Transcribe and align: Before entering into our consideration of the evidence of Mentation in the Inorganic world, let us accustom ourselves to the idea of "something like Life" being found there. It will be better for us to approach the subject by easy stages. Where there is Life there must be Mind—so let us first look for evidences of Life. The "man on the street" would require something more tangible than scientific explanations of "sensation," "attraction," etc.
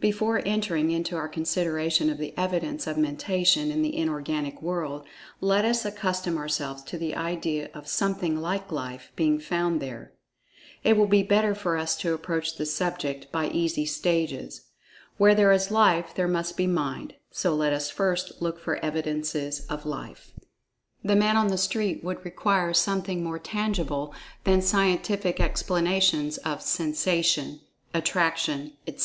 Before 0.00 0.42
entering 0.44 0.90
into 0.90 1.14
our 1.16 1.28
consideration 1.28 2.10
of 2.10 2.18
the 2.18 2.36
evidence 2.36 2.88
of 2.88 2.98
Mentation 2.98 3.70
in 3.70 3.82
the 3.82 3.96
Inorganic 3.96 4.60
world, 4.60 5.04
let 5.40 5.64
us 5.64 5.84
accustom 5.84 6.36
ourselves 6.38 6.82
to 6.82 6.98
the 6.98 7.14
idea 7.14 7.70
of 7.72 7.86
"something 7.86 8.36
like 8.36 8.72
Life" 8.72 9.12
being 9.14 9.38
found 9.38 9.80
there. 9.80 10.12
It 10.82 10.96
will 10.96 11.06
be 11.06 11.22
better 11.22 11.54
for 11.54 11.76
us 11.76 11.96
to 11.98 12.12
approach 12.12 12.56
the 12.56 12.66
subject 12.66 13.30
by 13.30 13.46
easy 13.48 13.86
stages. 13.86 14.62
Where 15.18 15.36
there 15.36 15.52
is 15.52 15.70
Life 15.70 16.14
there 16.16 16.26
must 16.26 16.56
be 16.56 16.66
Mind—so 16.66 17.54
let 17.54 17.72
us 17.72 17.90
first 17.90 18.42
look 18.42 18.58
for 18.58 18.84
evidences 18.84 19.60
of 19.66 19.86
Life. 19.86 20.32
The 21.04 21.14
"man 21.14 21.36
on 21.36 21.46
the 21.46 21.56
street" 21.56 22.02
would 22.02 22.24
require 22.24 22.74
something 22.74 23.22
more 23.22 23.38
tangible 23.38 24.12
than 24.42 24.62
scientific 24.62 25.38
explanations 25.38 26.38
of 26.38 26.60
"sensation," 26.60 27.60
"attraction," 27.94 28.72
etc. 28.88 28.98